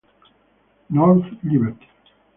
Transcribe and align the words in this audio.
North 0.89 1.29
Liberty 1.43 1.87